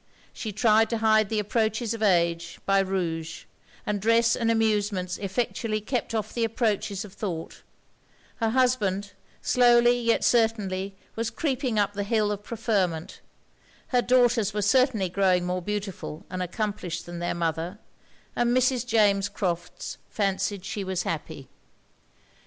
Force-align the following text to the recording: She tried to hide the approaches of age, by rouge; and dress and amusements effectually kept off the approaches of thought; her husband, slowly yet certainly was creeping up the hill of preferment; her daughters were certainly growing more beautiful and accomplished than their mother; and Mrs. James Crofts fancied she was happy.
She 0.33 0.51
tried 0.51 0.89
to 0.89 0.97
hide 0.97 1.29
the 1.29 1.37
approaches 1.37 1.93
of 1.93 2.01
age, 2.01 2.59
by 2.65 2.79
rouge; 2.79 3.43
and 3.85 4.01
dress 4.01 4.35
and 4.35 4.49
amusements 4.49 5.19
effectually 5.19 5.79
kept 5.79 6.15
off 6.15 6.33
the 6.33 6.43
approaches 6.43 7.05
of 7.05 7.13
thought; 7.13 7.61
her 8.37 8.49
husband, 8.49 9.11
slowly 9.43 9.99
yet 9.99 10.23
certainly 10.23 10.95
was 11.15 11.29
creeping 11.29 11.77
up 11.77 11.93
the 11.93 12.03
hill 12.03 12.31
of 12.31 12.41
preferment; 12.43 13.21
her 13.89 14.01
daughters 14.01 14.55
were 14.55 14.63
certainly 14.63 15.07
growing 15.07 15.45
more 15.45 15.61
beautiful 15.61 16.25
and 16.31 16.41
accomplished 16.41 17.05
than 17.05 17.19
their 17.19 17.35
mother; 17.35 17.77
and 18.35 18.57
Mrs. 18.57 18.83
James 18.87 19.29
Crofts 19.29 19.99
fancied 20.09 20.65
she 20.65 20.83
was 20.83 21.03
happy. 21.03 21.47